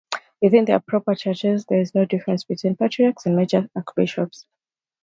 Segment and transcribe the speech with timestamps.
[0.41, 4.47] Within their proper churches there is no difference between patriarchs and major archbishops.